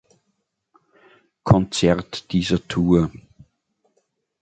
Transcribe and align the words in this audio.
Konzert 1.43 2.31
dieser 2.31 2.67
Tour. 2.67 3.11